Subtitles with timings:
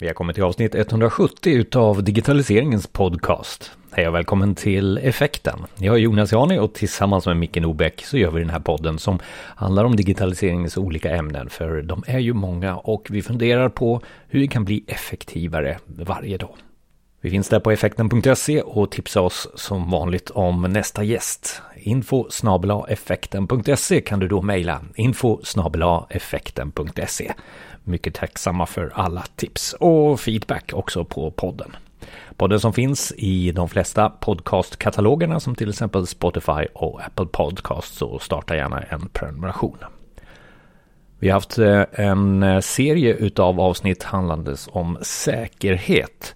[0.00, 3.72] Vi har kommit till avsnitt 170 utav digitaliseringens podcast.
[3.90, 5.58] Hej och välkommen till Effekten.
[5.78, 8.98] Jag är Jonas Jani och tillsammans med Micke Nobäck så gör vi den här podden
[8.98, 9.18] som
[9.56, 11.50] handlar om digitaliseringens olika ämnen.
[11.50, 16.36] För de är ju många och vi funderar på hur vi kan bli effektivare varje
[16.36, 16.54] dag.
[17.22, 21.62] Vi finns där på effekten.se och tipsa oss som vanligt om nästa gäst.
[21.76, 22.28] Info
[22.88, 24.80] effekten.se kan du då mejla.
[24.94, 25.40] Info
[26.10, 27.32] effekten.se.
[27.90, 31.76] Mycket tacksamma för alla tips och feedback också på podden.
[32.36, 38.18] Podden som finns i de flesta podcastkatalogerna som till exempel Spotify och Apple Podcasts så
[38.18, 39.76] starta gärna en prenumeration.
[41.18, 46.34] Vi har haft eh, en serie utav avsnitt handlandes om säkerhet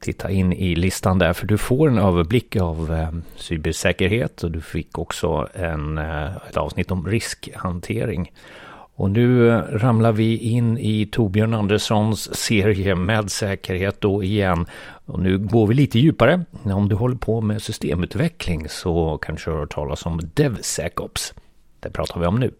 [0.00, 4.60] titta in i listan där för du får en överblick av eh, cybersäkerhet och du
[4.60, 8.32] fick också en, eh, ett avsnitt om riskhantering.
[9.00, 14.66] Och nu eh, ramlar vi in i Torbjörn Anderssons serie med säkerhet då igen.
[15.04, 16.44] Och nu går vi lite djupare.
[16.64, 21.34] Om du håller på med systemutveckling så kanske du har hört talas om DevSecOps.
[21.80, 22.50] Det pratar vi om nu.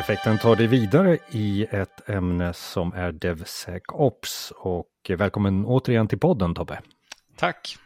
[0.00, 4.52] Effekten tar dig vidare i ett ämne som är DevSecOps.
[4.56, 6.78] Och välkommen återigen till podden Tobbe.
[7.36, 7.76] Tack.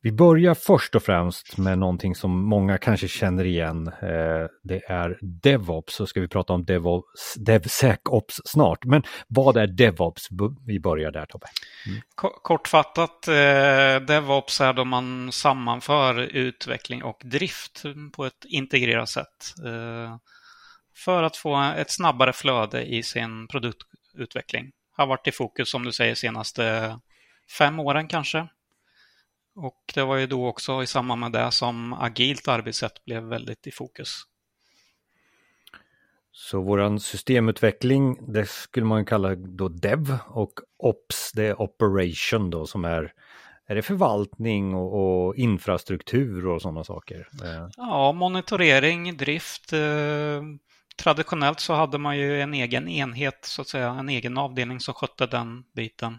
[0.00, 3.86] Vi börjar först och främst med någonting som många kanske känner igen.
[3.86, 8.84] Eh, det är DevOps, så ska vi prata om DevOps, DevSecOps snart.
[8.84, 10.28] Men vad är DevOps?
[10.66, 11.46] Vi börjar där Tobbe.
[11.86, 12.00] Mm.
[12.42, 17.82] Kortfattat, eh, DevOps är då man sammanför utveckling och drift
[18.12, 19.54] på ett integrerat sätt.
[19.64, 20.16] Eh,
[20.96, 24.70] för att få ett snabbare flöde i sin produktutveckling.
[24.96, 26.98] Har varit i fokus, som du säger, senaste
[27.58, 28.48] fem åren kanske.
[29.60, 33.66] Och det var ju då också i samband med det som agilt arbetssätt blev väldigt
[33.66, 34.22] i fokus.
[36.32, 42.66] Så våran systemutveckling, det skulle man kalla då dev och ops, det är operation då
[42.66, 43.12] som är,
[43.66, 47.28] är det förvaltning och, och infrastruktur och sådana saker?
[47.44, 47.68] Eh.
[47.76, 49.72] Ja, monitorering, drift.
[49.72, 50.42] Eh,
[51.02, 54.94] traditionellt så hade man ju en egen enhet, så att säga, en egen avdelning som
[54.94, 56.18] skötte den biten.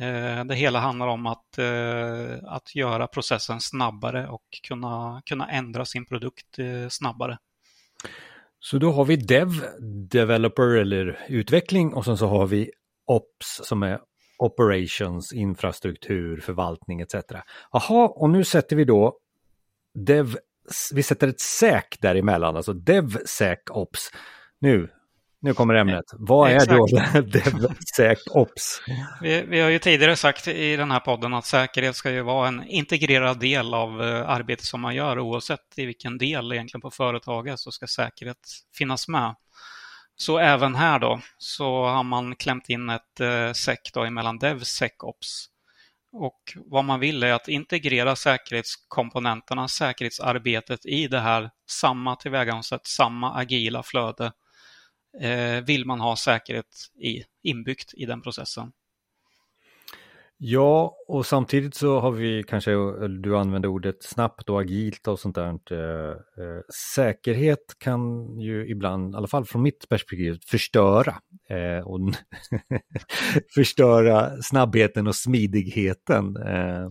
[0.00, 5.84] Eh, det hela handlar om att, eh, att göra processen snabbare och kunna, kunna ändra
[5.84, 7.38] sin produkt eh, snabbare.
[8.60, 9.48] Så då har vi Dev,
[10.10, 12.70] Developer eller utveckling och sen så har vi
[13.06, 14.00] Ops som är
[14.38, 17.14] Operations, infrastruktur, förvaltning etc.
[17.72, 19.18] Jaha, och nu sätter vi då
[19.94, 20.36] Dev,
[20.94, 24.10] vi sätter ett SÄK däremellan, alltså DevSecOps.
[24.58, 24.90] Nu,
[25.44, 26.04] nu kommer ämnet.
[26.12, 26.86] Vad är då
[27.20, 28.80] DevSecOps?
[29.20, 32.48] Vi, vi har ju tidigare sagt i den här podden att säkerhet ska ju vara
[32.48, 36.90] en integrerad del av eh, arbetet som man gör oavsett i vilken del egentligen på
[36.90, 38.36] företaget så ska säkerhet
[38.78, 39.34] finnas med.
[40.16, 45.46] Så även här då så har man klämt in ett eh, SEC då emellan DevSecOps.
[46.12, 53.34] Och vad man vill är att integrera säkerhetskomponenterna, säkerhetsarbetet i det här samma tillvägagångssätt, samma
[53.34, 54.32] agila flöde
[55.20, 58.72] Eh, vill man ha säkerhet i, inbyggt i den processen.
[60.36, 62.70] Ja, och samtidigt så har vi kanske,
[63.08, 65.48] du använder ordet snabbt och agilt och sånt där.
[65.70, 66.60] Eh, eh,
[66.94, 71.14] säkerhet kan ju ibland, i alla fall från mitt perspektiv, förstöra.
[71.48, 72.00] Eh, och
[73.54, 76.36] förstöra snabbheten och smidigheten.
[76.36, 76.88] Eh, eh,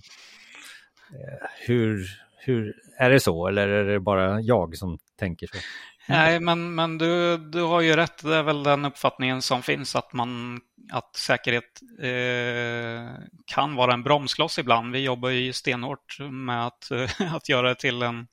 [1.68, 2.06] hur,
[2.38, 5.58] hur, är det så eller är det bara jag som tänker så?
[6.06, 6.22] Mm.
[6.22, 8.24] Nej, men, men du, du har ju rätt.
[8.24, 10.60] Det är väl den uppfattningen som finns att, man,
[10.92, 14.92] att säkerhet eh, kan vara en bromskloss ibland.
[14.92, 16.92] Vi jobbar ju stenhårt med att,
[17.34, 18.28] att göra det till en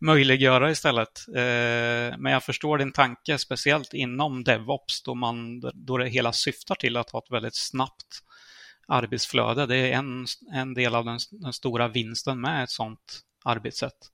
[0.00, 1.28] möjliggörare istället.
[1.28, 6.74] Eh, men jag förstår din tanke, speciellt inom DevOps då, man, då det hela syftar
[6.74, 8.22] till att ha ett väldigt snabbt
[8.88, 9.66] arbetsflöde.
[9.66, 14.10] Det är en, en del av den, den stora vinsten med ett sådant arbetssätt.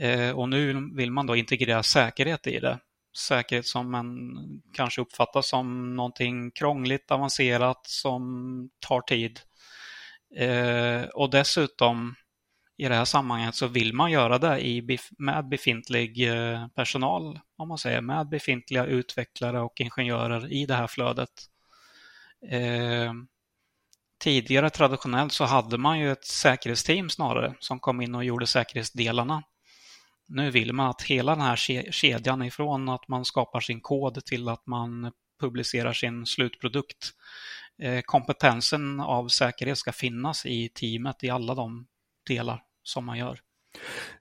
[0.00, 2.78] Eh, och nu vill man då integrera säkerhet i det.
[3.18, 4.36] Säkerhet som man
[4.72, 9.40] kanske uppfattar som någonting krångligt, avancerat, som tar tid.
[10.36, 12.14] Eh, och dessutom
[12.76, 17.68] i det här sammanhanget så vill man göra det i, med befintlig eh, personal, om
[17.68, 21.30] man säger, med befintliga utvecklare och ingenjörer i det här flödet.
[22.50, 23.12] Eh,
[24.20, 29.42] tidigare traditionellt så hade man ju ett säkerhetsteam snarare som kom in och gjorde säkerhetsdelarna.
[30.28, 31.56] Nu vill man att hela den här
[31.90, 37.10] kedjan ifrån att man skapar sin kod till att man publicerar sin slutprodukt.
[37.82, 41.86] Eh, kompetensen av säkerhet ska finnas i teamet i alla de
[42.26, 43.40] delar som man gör.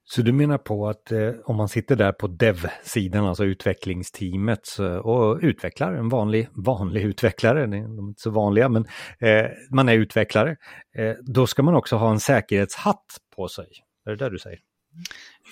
[0.03, 4.99] Så du menar på att eh, om man sitter där på dev-sidan, alltså utvecklingsteamet så,
[4.99, 8.85] och utvecklar, en vanlig, vanlig utvecklare, de är inte så vanliga, men
[9.19, 10.55] eh, man är utvecklare,
[10.97, 13.05] eh, då ska man också ha en säkerhetshatt
[13.35, 13.67] på sig.
[14.05, 14.59] Är det det du säger?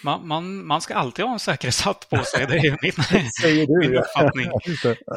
[0.03, 3.87] Man, man, man, ska alltid ha en säkerhetshatt på sig, det är min, Säger du,
[3.87, 4.49] min uppfattning.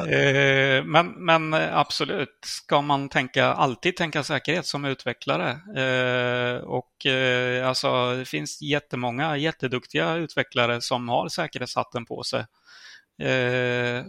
[0.09, 5.49] Eh, men, men absolut, ska man tänka, alltid tänka säkerhet som utvecklare.
[5.77, 12.45] Eh, och eh, alltså, det finns jättemånga jätteduktiga utvecklare som har säkerhetshatten på sig.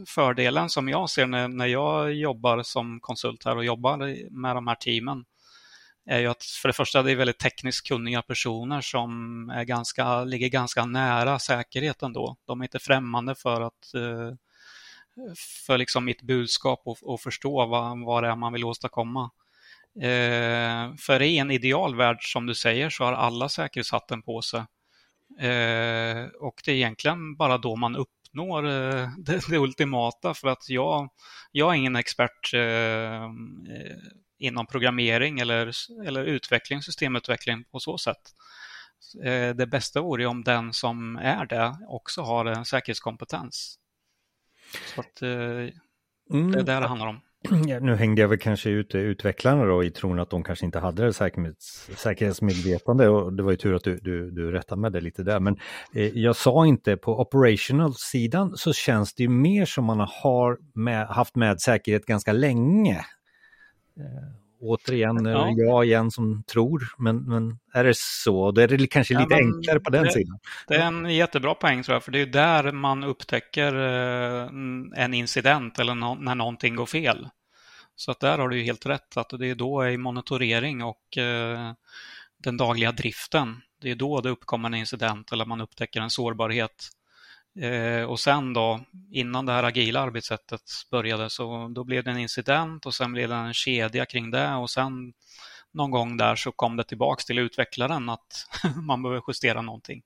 [0.06, 3.96] Fördelen som jag ser när, när jag jobbar som konsult här och jobbar
[4.40, 5.24] med de här teamen,
[6.06, 10.24] är ju att för det första det är väldigt tekniskt kunniga personer som är ganska,
[10.24, 12.36] ligger ganska nära säkerheten då.
[12.46, 14.36] De är inte främmande för att eh,
[15.66, 19.30] för liksom mitt budskap och, och förstå vad, vad det är man vill åstadkomma.
[20.02, 24.60] Eh, för i en idealvärld som du säger så har alla säkerhetshatten på sig.
[25.40, 30.68] Eh, och det är egentligen bara då man uppnår eh, det, det, ultimata för att
[30.68, 31.08] jag,
[31.52, 33.28] jag är ingen expert eh, eh
[34.40, 35.72] inom programmering eller,
[36.06, 38.20] eller utveckling, systemutveckling på så sätt.
[39.24, 43.78] Eh, det bästa vore om den som är det också har en säkerhetskompetens.
[44.94, 47.20] Så att, eh, det är det det handlar om.
[47.66, 50.78] Ja, nu hängde jag väl kanske ut utvecklarna då i tron att de kanske inte
[50.78, 54.92] hade det säkerhets, säkerhetsmedvetande och det var ju tur att du, du, du rättade med
[54.92, 55.40] det lite där.
[55.40, 55.56] Men
[55.94, 61.06] eh, jag sa inte på operational-sidan så känns det ju mer som man har med,
[61.06, 63.04] haft med säkerhet ganska länge.
[64.00, 65.54] Eh, återigen, eh, ja.
[65.56, 69.38] jag igen som tror, men, men är det så, då är det kanske lite ja,
[69.38, 70.38] enklare på den det, sidan.
[70.68, 74.48] Det är en jättebra poäng tror jag, för det är där man upptäcker eh,
[75.04, 77.28] en incident eller no när någonting går fel.
[77.96, 81.72] Så att där har du helt rätt, att det är då i monitorering och eh,
[82.42, 86.88] den dagliga driften, det är då det uppkommer en incident eller man upptäcker en sårbarhet
[87.56, 88.80] Eh, och sen då,
[89.10, 93.28] innan det här agila arbetssättet började, så då blev det en incident och sen blev
[93.28, 95.12] det en kedja kring det och sen
[95.72, 98.46] någon gång där så kom det tillbaks till utvecklaren att
[98.82, 100.02] man behöver justera någonting.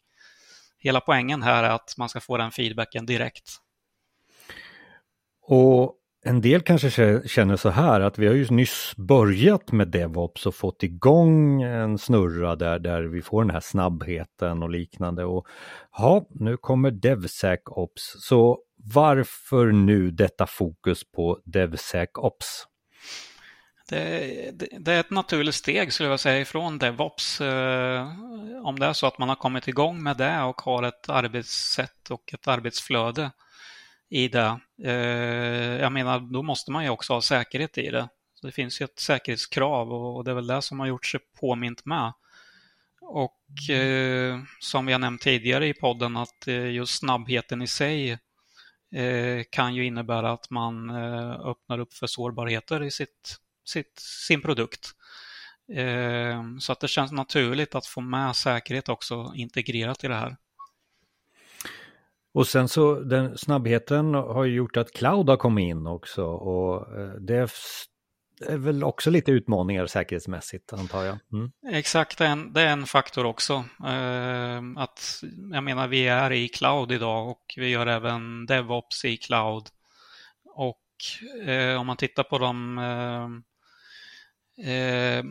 [0.78, 3.50] Hela poängen här är att man ska få den feedbacken direkt.
[5.42, 6.90] Och en del kanske
[7.28, 11.98] känner så här att vi har ju nyss börjat med DevOps och fått igång en
[11.98, 15.24] snurra där, där vi får den här snabbheten och liknande.
[15.24, 15.46] Och
[15.98, 18.16] ja, nu kommer DevSecOps.
[18.18, 22.66] Så varför nu detta fokus på DevSecOps?
[23.88, 27.40] Det, det, det, är ett naturligt steg skulle jag säga ifrån DevOps.
[27.40, 28.08] Eh,
[28.64, 32.10] om det är så att man har kommit igång med det och har ett arbetssätt
[32.10, 33.30] och ett arbetsflöde
[34.14, 34.60] i det.
[34.84, 38.08] Eh, jag menar, då måste man ju också ha säkerhet i det.
[38.34, 41.20] Så det finns ju ett säkerhetskrav och det är väl det som har gjort sig
[41.40, 42.12] påmint med.
[43.00, 48.10] Och eh, som vi har nämnt tidigare i podden att eh, just snabbheten i sig
[48.94, 54.42] eh, kan ju innebära att man eh, öppnar upp för sårbarheter i sitt, sitt, sin
[54.42, 54.90] produkt.
[55.72, 60.36] Eh, så att det känns naturligt att få med säkerhet också integrerat i det här.
[62.34, 66.98] Och sen så den snabbheten har ju gjort att cloud har kommit in också och
[67.00, 71.18] eh, det är väl också lite utmaningar säkerhetsmässigt antar jag.
[71.32, 71.52] Mm.
[71.68, 73.64] Exakt, det är, en, det är en faktor också.
[73.86, 75.22] Eh, att,
[75.52, 79.64] jag menar, vi är i cloud idag och vi gör även DevOps i cloud.
[80.54, 82.78] Och eh, om man tittar på de
[84.58, 85.24] eh,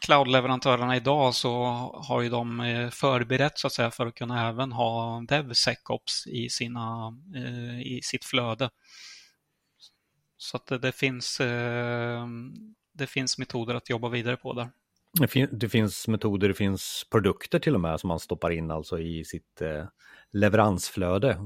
[0.00, 1.64] cloud-leverantörerna idag så
[1.94, 6.48] har ju de eh, förberett så att säga för att kunna även ha DevSecOps i,
[6.48, 8.70] sina, eh, i sitt flöde.
[10.36, 12.26] Så att det, det finns, eh,
[12.92, 14.70] det finns metoder att jobba vidare på där.
[15.20, 18.70] Det, fin det, finns metoder, det finns produkter till och med som man stoppar in
[18.70, 19.84] alltså i sitt eh,
[20.30, 21.38] leveransflöde.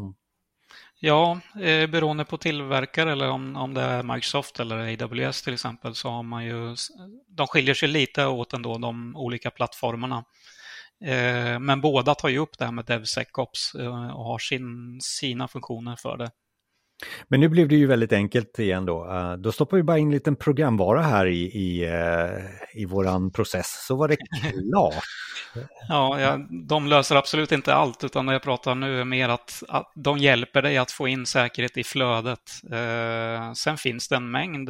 [1.01, 5.95] Ja, eh, beroende på tillverkare eller om, om det är Microsoft eller AWS till exempel
[5.95, 6.77] så har man ju,
[7.29, 10.25] de skiljer sig lite åt ändå de olika plattformarna.
[11.05, 15.49] Eh, men båda tar ju upp det här med DevSecOps eh, och har sin, sina
[15.49, 16.31] funktioner för det.
[17.29, 19.05] Men nu blev det ju väldigt enkelt igen då.
[19.05, 23.31] Uh, då stoppar vi bara in en liten programvara här i, i, uh, i våran
[23.31, 25.05] process så var det klart.
[25.89, 29.63] ja, ja, de löser absolut inte allt utan det jag pratar nu är mer att,
[29.69, 32.51] att de hjälper dig att få in säkerhet i flödet.
[32.73, 34.69] Uh, sen finns det en mängd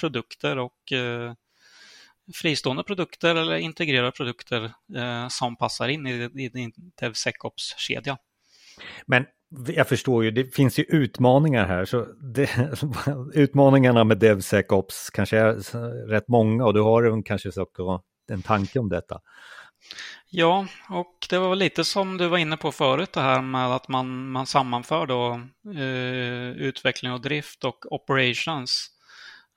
[0.00, 0.92] produkter och
[2.34, 4.72] fristående produkter eller integrerade produkter
[5.28, 8.18] som passar in i, i din DevSecOps-kedja.
[9.06, 9.26] Men
[9.66, 11.84] jag förstår ju, det finns ju utmaningar här.
[11.84, 12.50] Så det,
[13.34, 17.50] utmaningarna med DevSecOps kanske är rätt många och du har kanske
[18.30, 19.20] en tanke om detta.
[20.30, 23.88] Ja, och det var lite som du var inne på förut det här med att
[23.88, 25.40] man, man sammanför då
[25.74, 28.88] eh, utveckling och drift och operations.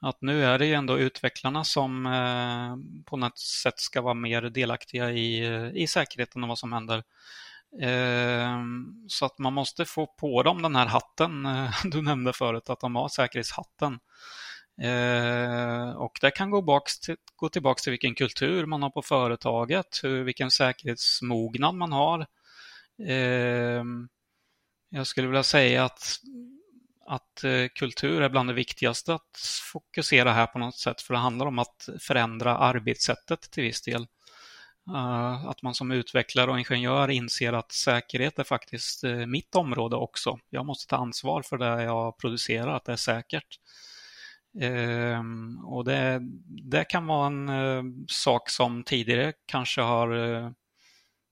[0.01, 4.41] Att nu är det ju ändå utvecklarna som eh, på något sätt ska vara mer
[4.41, 7.03] delaktiga i, eh, i säkerheten och vad som händer.
[7.81, 12.69] Ehm, så att man måste få på dem den här hatten eh, du nämnde förut,
[12.69, 13.99] att de har säkerhetshatten.
[14.81, 19.01] Ehm, och det kan gå, baks till, gå tillbaka till vilken kultur man har på
[19.01, 22.25] företaget, vilken säkerhetsmognad man har.
[23.07, 24.07] Ehm,
[24.89, 26.19] jag skulle vilja säga att,
[27.05, 29.37] att eh, kultur är bland det viktigaste att
[29.71, 34.07] fokusera här på något sätt, för det handlar om att förändra arbetssättet till viss del.
[34.89, 39.95] Eh, att man som utvecklare och ingenjör inser att säkerhet är faktiskt eh, mitt område
[39.95, 40.39] också.
[40.49, 43.59] Jag måste ta ansvar för det jag producerar, att det är säkert.
[44.61, 50.53] Ehm, och det, det kan vara en eh, sak som tidigare kanske har prioriteras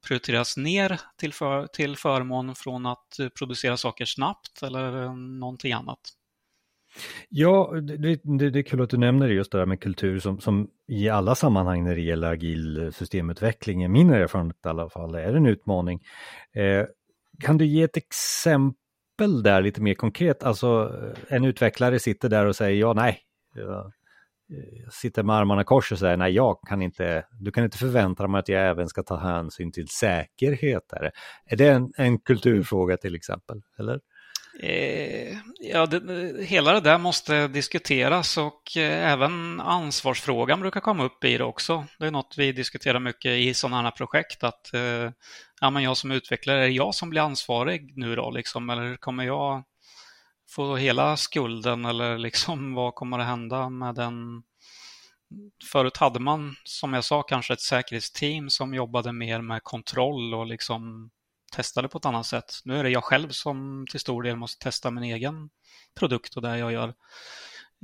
[0.08, 6.00] prioriterats ner till, för, till förmån från att producera saker snabbt eller någonting annat.
[7.30, 10.40] Ja, det, det, det är kul att du nämner just det där med kultur som,
[10.40, 15.16] som i alla sammanhang när det gäller agil systemutveckling, i min erfarenhet i alla fall,
[15.16, 16.00] är en utmaning.
[16.56, 16.86] Eh,
[17.40, 20.44] kan du ge ett exempel där lite mer konkret?
[20.44, 20.92] Alltså
[21.30, 23.20] eh, en utvecklare sitter där och säger ja, nej.
[23.58, 23.86] Eh,
[24.84, 28.28] jag sitter med armarna kors och säger nej, jag kan inte, du kan inte förvänta
[28.28, 30.94] dig att jag även ska ta hänsyn till säkerhet.
[30.94, 31.12] Är det,
[31.46, 33.62] är det en, en kulturfråga till exempel?
[33.80, 34.00] Eller?
[34.60, 41.24] Eh, ja, det, hela det där måste diskuteras och eh, även ansvarsfrågan brukar komma upp
[41.24, 41.86] i det också.
[42.00, 45.12] Det är något vi diskuterar mycket i sådana här projekt att eh,
[45.62, 48.98] ja, men jag som utvecklare, är det jag som blir ansvarig nu då liksom, eller
[48.98, 49.64] kommer jag
[50.50, 51.86] få hela skulden?
[51.86, 54.44] Eller liksom vad kommer att hända med den?
[55.72, 60.46] Förut hade man, som jag sa, kanske ett säkerhetsteam som jobbade mer med kontroll och
[60.46, 61.10] liksom
[61.54, 62.54] testade på ett annat sätt.
[62.66, 65.50] Nu är det jag själv som till stor del måste testa min egen
[65.96, 66.94] produkt och det jag gör.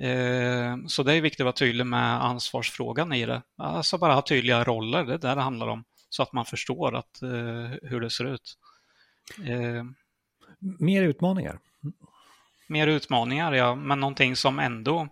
[0.02, 3.42] Eh, så det är viktigt att vara tydlig med ansvarsfrågan i det.
[3.58, 5.84] Alltså bara ha tydliga roller, det är det det handlar om.
[6.10, 8.58] Så att man förstår att, eh, hur det ser ut.
[9.46, 9.84] Eh,
[10.80, 11.60] mer utmaningar?
[12.68, 13.76] Mer utmaningar, ja.
[13.76, 15.08] Men någonting som ändå,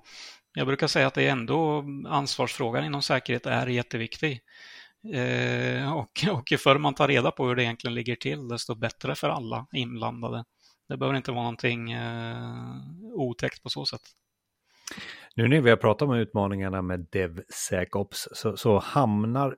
[0.53, 4.41] jag brukar säga att det är ändå ansvarsfrågan inom säkerhet är jätteviktig.
[5.13, 8.75] Eh, och, och ju förr man tar reda på hur det egentligen ligger till, desto
[8.75, 10.43] bättre för alla inblandade.
[10.89, 12.55] Det behöver inte vara någonting eh,
[13.13, 14.01] otäckt på så sätt.
[15.35, 19.55] Nu när vi har pratat om utmaningarna med DevSecOps så, så hamnar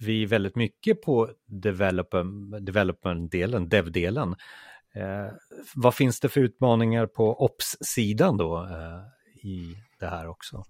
[0.00, 4.36] vi väldigt mycket på development-delen, dev-delen.
[4.94, 5.28] Eh,
[5.74, 9.00] vad finns det för utmaningar på ops-sidan då eh,
[9.48, 10.64] i det här också?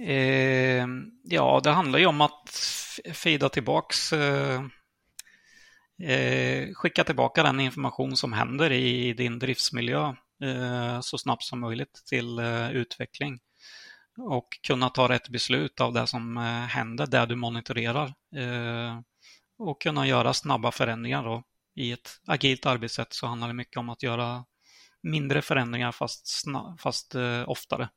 [0.00, 0.86] Eh,
[1.22, 2.50] ja, det handlar ju om att
[3.12, 4.62] fida tillbaks eh,
[6.02, 12.02] eh, skicka tillbaka den information som händer i din driftsmiljö eh, så snabbt som möjligt
[12.06, 13.40] till eh, utveckling
[14.18, 19.00] och kunna ta rätt beslut av det som eh, händer, det du monitorerar eh,
[19.58, 21.24] och kunna göra snabba förändringar.
[21.24, 21.42] Då.
[21.74, 24.44] I ett agilt arbetssätt så handlar det mycket om att göra
[25.02, 26.44] mindre förändringar fast,
[26.78, 27.88] fast eh, oftare.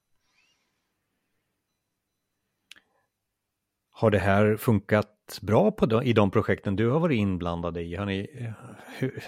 [3.97, 7.95] Har det här funkat bra på de, i de projekten du har varit inblandad i?
[7.95, 8.53] Har ni,
[8.97, 9.23] hur,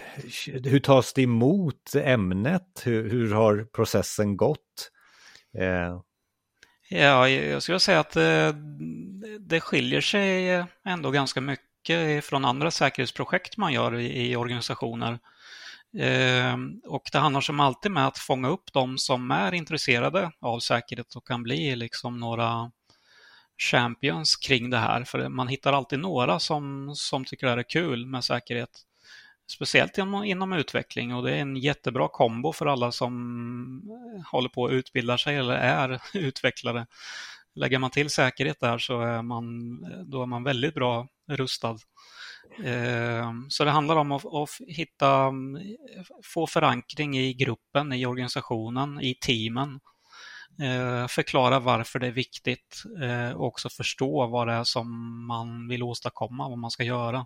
[0.70, 2.82] hur tas det emot ämnet?
[2.84, 4.92] Hur, hur har processen gått?
[5.58, 6.02] Eh.
[6.90, 8.56] Ja, jag skulle säga att det,
[9.40, 15.20] det skiljer sig ändå ganska mycket från andra säkerhetsprojekt man gör i, i organisationer.
[15.98, 16.56] Eh,
[16.86, 21.16] och det handlar som alltid med att fånga upp de som är intresserade av säkerhet
[21.16, 22.72] och kan bli liksom några
[23.58, 25.04] champions kring det här.
[25.04, 28.84] För man hittar alltid några som, som tycker det här är kul med säkerhet.
[29.50, 33.12] Speciellt inom, inom utveckling och det är en jättebra kombo för alla som
[33.88, 36.88] eh, håller på att utbilda sig eller är utvecklare.
[37.56, 41.78] Lägger man till säkerhet där så är man, då är man väldigt bra rustad.
[42.64, 49.02] Eh, så det handlar om att, att hitta, eh, få förankring i gruppen, i organisationen,
[49.02, 49.80] i teamen
[50.62, 54.88] Eh, förklara varför det är viktigt eh, och också förstå vad det är som
[55.28, 57.26] man vill åstadkomma, vad man ska göra.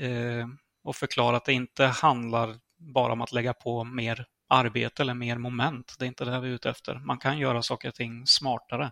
[0.00, 0.48] Eh,
[0.84, 5.38] och förklara att det inte handlar bara om att lägga på mer arbete eller mer
[5.38, 5.96] moment.
[5.98, 6.98] Det är inte det vi är ute efter.
[6.98, 8.90] Man kan göra saker och ting smartare.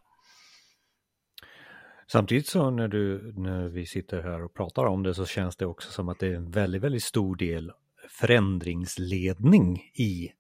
[2.07, 5.67] Samtidigt så när, du, när vi sitter här och pratar om det så känns det
[5.67, 7.73] också som att det är en väldigt, väldigt stor del
[8.09, 10.33] förändringsledning i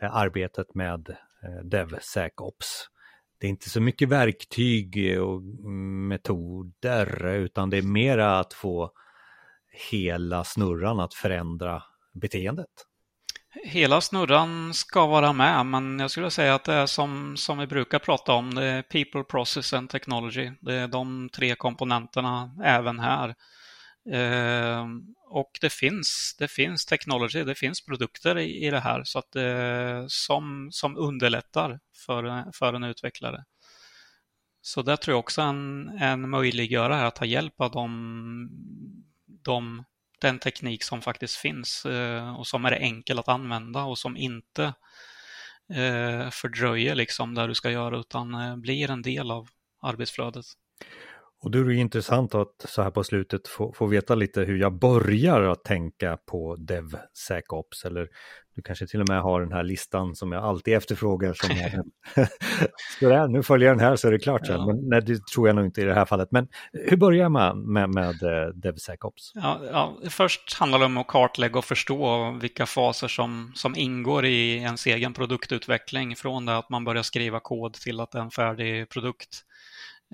[0.00, 2.86] arbetet med Eh, DevSecOps.
[3.40, 5.42] det är inte så mycket verktyg eh, och
[6.08, 8.92] metoder utan det är mera att få
[9.90, 11.82] hela snurran att förändra
[12.14, 12.70] beteendet.
[13.64, 17.66] Hela snurran ska vara med, men jag skulle säga att det är som, som vi
[17.66, 20.50] brukar prata om, det är people, process and technology.
[20.60, 23.28] Det är de tre komponenterna även här.
[24.12, 24.86] Eh,
[25.28, 29.32] och det finns, det finns technology, det finns produkter i, i det här så att
[29.32, 33.44] det, som, som underlättar för, för en utvecklare.
[34.60, 38.48] Så det tror jag också en, en möjliggörare att ta hjälp av de,
[39.26, 39.84] de,
[40.20, 44.64] den teknik som faktiskt finns eh, och som är enkel att använda och som inte
[45.74, 49.48] eh, fördröjer liksom där du ska göra utan eh, blir en del av
[49.82, 50.46] arbetsflödet.
[51.46, 54.56] Och då är det intressant att så här på slutet få, få veta lite hur
[54.56, 57.84] jag börjar att tänka på DevSecOps.
[57.84, 58.08] Eller
[58.56, 61.34] du kanske till och med har den här listan som jag alltid efterfrågar.
[61.34, 61.82] Som är,
[63.00, 64.60] så där, nu följer jag den här så är det klart sen.
[64.60, 64.66] Ja.
[64.66, 66.28] Men nej, det tror jag nog inte i det här fallet.
[66.30, 69.32] Men hur börjar man med, med, med eh, DevSecOps?
[69.34, 74.24] Ja, ja, först handlar det om att kartlägga och förstå vilka faser som, som ingår
[74.24, 76.16] i ens egen produktutveckling.
[76.16, 79.42] Från det att man börjar skriva kod till att det är en färdig produkt.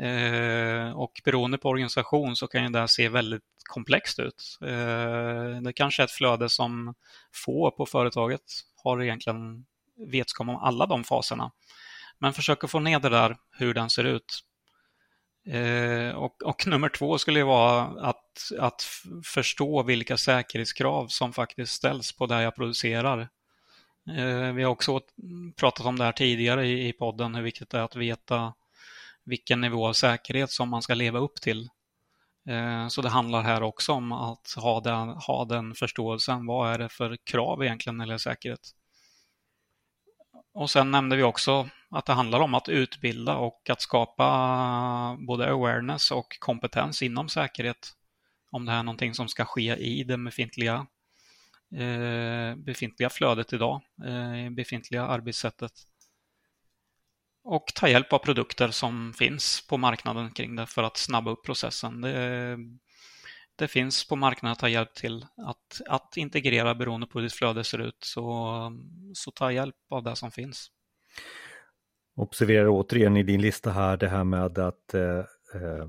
[0.01, 4.59] Eh, och beroende på organisation så kan ju det se väldigt komplext ut.
[4.63, 6.95] Eh, det kanske är ett flöde som
[7.33, 8.43] få på företaget
[8.85, 9.65] har egentligen
[9.97, 11.51] vetskap om alla de faserna.
[12.19, 14.45] Men försök att få ner det där, hur den ser ut.
[15.47, 18.83] Eh, och, och, nummer två skulle ju vara att, att
[19.25, 23.29] förstå vilka säkerhetskrav som faktiskt ställs på det jag producerar.
[24.17, 25.01] Eh, vi har också
[25.57, 28.55] pratat om det här tidigare i podden, hur viktigt det är att veta
[29.25, 31.69] vilken nivå av säkerhet som man ska leva upp till.
[32.49, 36.47] Eh, så det handlar här också om att ha den, ha den förståelsen.
[36.47, 38.71] Vad är det för krav egentligen när det gäller säkerhet?
[40.55, 45.51] Och sen nämnde vi också att det handlar om att utbilda och att skapa både
[45.51, 47.93] awareness och kompetens inom säkerhet.
[48.51, 50.87] Om det här är någonting som ska ske i det befintliga,
[51.75, 55.73] eh, befintliga flödet idag, eh, befintliga arbetssättet
[57.45, 61.45] och ta hjälp av produkter som finns på marknaden kring det för att snabba upp
[61.45, 62.01] processen.
[62.01, 62.57] Det,
[63.57, 67.35] det finns på marknaden att ta hjälp till att, att integrera beroende på hur ditt
[67.35, 67.99] flöde ser ut.
[68.01, 68.73] Så,
[69.15, 70.69] så ta hjälp av det som finns.
[72.17, 75.19] Observera återigen i din lista här det här med att eh,
[75.55, 75.87] eh,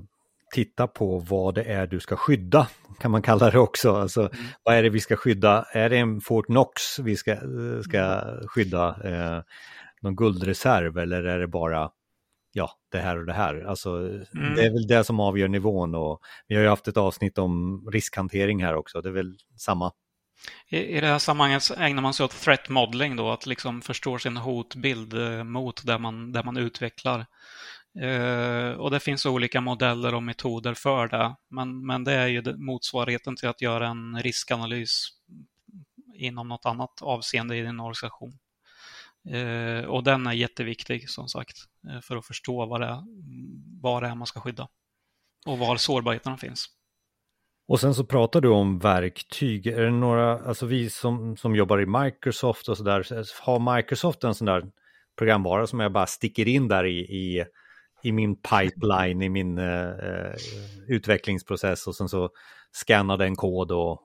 [0.54, 2.68] titta på vad det är du ska skydda,
[3.00, 3.94] kan man kalla det också.
[3.94, 4.44] Alltså, mm.
[4.62, 5.66] Vad är det vi ska skydda?
[5.72, 7.36] Är det en Fort Knox vi ska,
[7.84, 8.48] ska mm.
[8.48, 8.88] skydda?
[9.04, 9.42] Eh,
[10.04, 11.90] någon guldreserv eller är det bara
[12.52, 13.64] ja, det här och det här.
[13.64, 14.54] Alltså, mm.
[14.56, 17.84] Det är väl det som avgör nivån och vi har ju haft ett avsnitt om
[17.92, 19.92] riskhantering här också, det är väl samma.
[20.68, 24.18] I, I det här sammanhanget ägnar man sig åt threat modeling då, att liksom förstå
[24.18, 27.26] sin hotbild eh, mot det man, där man utvecklar.
[28.00, 32.56] Eh, och det finns olika modeller och metoder för det, men, men det är ju
[32.56, 35.08] motsvarigheten till att göra en riskanalys
[36.14, 38.38] inom något annat avseende i din organisation.
[39.30, 41.56] Eh, och den är jätteviktig som sagt
[41.90, 43.02] eh, för att förstå vad det, är,
[43.82, 44.68] vad det är man ska skydda
[45.46, 46.66] och var sårbarheterna finns.
[47.68, 49.66] Och sen så pratar du om verktyg.
[49.66, 53.06] Är det några, alltså vi som, som jobbar i Microsoft och så där,
[53.42, 54.64] har Microsoft en sån där
[55.18, 57.44] programvara som jag bara sticker in där i, i,
[58.02, 60.34] i min pipeline, i min eh, eh
[60.88, 62.30] utvecklingsprocess och sen så
[62.72, 64.04] scannar den kod och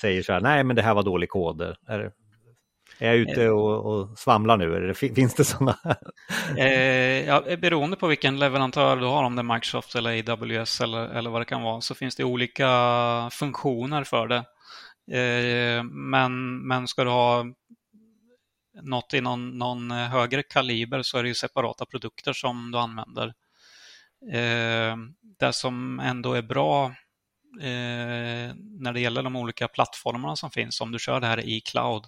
[0.00, 1.60] säger så här, nej men det här var dålig kod.
[1.60, 2.12] Är det,
[2.98, 4.76] är jag ute och, och svamlar nu?
[4.76, 5.78] Eller finns det sådana?
[6.58, 11.08] eh, ja, beroende på vilken leverantör du har, om det är Microsoft eller AWS eller,
[11.08, 12.68] eller vad det kan vara, så finns det olika
[13.32, 14.44] funktioner för det.
[15.18, 17.44] Eh, men, men ska du ha
[18.82, 23.34] något i någon, någon högre kaliber så är det ju separata produkter som du använder.
[24.32, 24.96] Eh,
[25.38, 26.86] det som ändå är bra
[27.60, 31.60] eh, när det gäller de olika plattformarna som finns, om du kör det här i
[31.60, 32.04] cloud,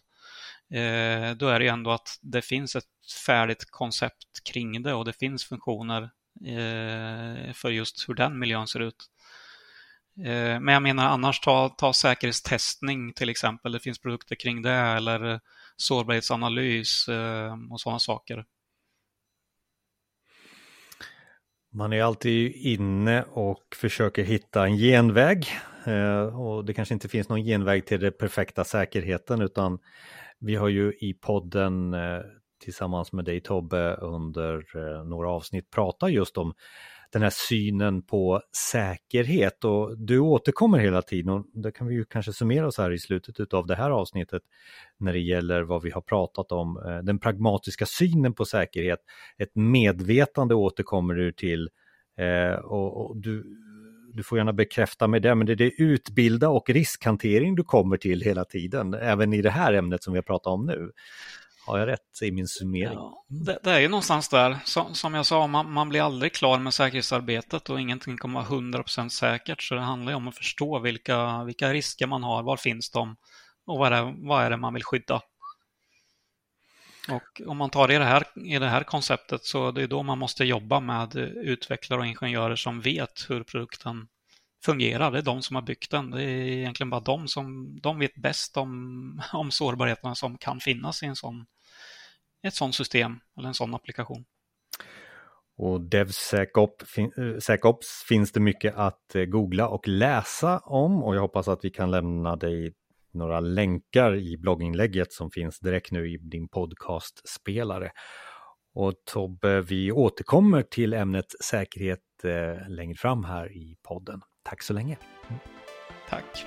[0.71, 2.85] Eh, då är det ändå att det finns ett
[3.27, 6.03] färdigt koncept kring det och det finns funktioner
[6.47, 9.07] eh, för just hur den miljön ser ut.
[10.25, 13.73] Eh, men jag menar annars, ta, ta säkerhetstestning till exempel.
[13.73, 15.41] Det finns produkter kring det eller
[15.77, 17.09] sårbarhetsanalys
[17.71, 18.45] och sådana saker.
[21.73, 25.49] Man är alltid inne och försöker hitta en genväg.
[26.33, 29.79] Och det kanske inte finns någon genväg till den perfekta säkerheten utan
[30.41, 32.21] vi har ju i podden eh,
[32.65, 36.55] tillsammans med dig Tobbe under eh, några avsnitt pratat just om
[37.13, 39.65] den här synen på säkerhet.
[39.65, 42.99] Och du återkommer hela tiden och det kan vi ju kanske summera oss här i
[42.99, 44.43] slutet av det här avsnittet
[44.99, 49.01] när det gäller vad vi har pratat om, eh, den pragmatiska synen på säkerhet.
[49.39, 51.69] Ett medvetande återkommer du till.
[52.65, 53.45] Och du,
[54.17, 57.97] du får gärna bekräfta med det, men det är det utbilda och riskhantering du kommer
[57.97, 60.91] till hela tiden, även i det här ämnet som vi har pratat om nu.
[61.67, 62.95] Har jag rätt i min summering?
[62.95, 64.57] Ja, det, det, är ju någonstans där.
[64.65, 68.61] Som, som jag sa, man, man, blir aldrig klar med säkerhetsarbetet och ingenting kommer vara
[68.61, 69.63] 100% säkert.
[69.63, 73.17] Så det handlar ju om att förstå vilka, vilka risker man har, var finns de
[73.67, 75.21] och vad är, det, vad är det man vill skydda.
[77.09, 79.87] Och om man tar det i det, här, i det här konceptet så det är
[79.87, 84.09] då man måste jobba med utvecklare och ingenjörer som vet hur produkten
[84.65, 85.11] fungerar.
[85.11, 86.11] Det är de som har byggt den.
[86.11, 91.03] Det är egentligen bara de som de vet bäst om, om sårbarheterna som kan finnas
[91.03, 91.47] i en sån
[92.43, 94.25] ett sådant system eller en sån applikation.
[95.59, 101.65] Och DevSecOps finns det mycket att eh, googla och läsa om och jag hoppas att
[101.65, 102.75] vi kan lämna dig
[103.17, 107.91] några länkar i blogginlägget som finns direkt nu i din podcastspelare.
[108.75, 114.21] Och Tobbe, vi återkommer till ämnet säkerhet eh, längre fram här i podden.
[114.43, 114.99] Tack så länge.
[115.29, 115.41] Mm.
[116.09, 116.47] Tack.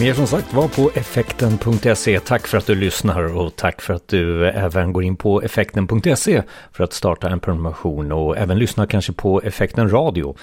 [0.00, 2.20] Mer som sagt var på effekten.se.
[2.20, 6.42] Tack för att du lyssnar och tack för att du även går in på effekten.se
[6.72, 10.36] för att starta en prenumeration och även lyssna kanske på Effekten Radio.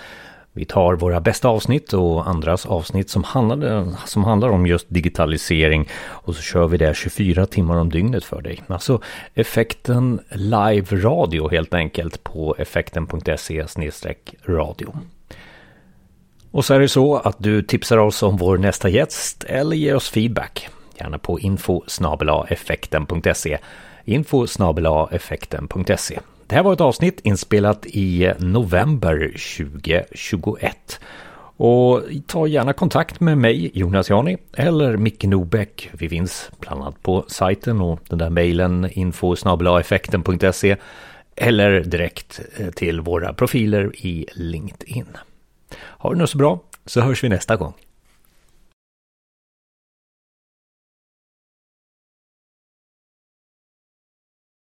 [0.54, 5.90] Vi tar våra bästa avsnitt och andras avsnitt som, handlade, som handlar om just digitalisering
[6.00, 8.64] och så kör vi det 24 timmar om dygnet för dig.
[8.68, 9.02] Alltså
[9.34, 13.66] effekten live radio helt enkelt på effekten.se
[14.46, 14.94] radio.
[16.52, 19.96] Och så är det så att du tipsar oss om vår nästa gäst eller ger
[19.96, 20.70] oss feedback.
[21.00, 21.84] Gärna på info
[22.50, 23.58] effekten.se
[24.06, 24.48] info
[25.12, 31.00] effekten.se Det här var ett avsnitt inspelat i november 2021.
[31.58, 35.90] Och ta gärna kontakt med mig, Jonas Jani, eller Micke Nobäck.
[35.92, 39.36] Vi finns bland annat på sajten och den där mejlen info
[39.80, 40.76] effekten.se
[41.36, 45.06] eller direkt eh, till våra profiler i LinkedIn.
[45.76, 47.74] Ha det nu så bra, så hörs vi nästa gång.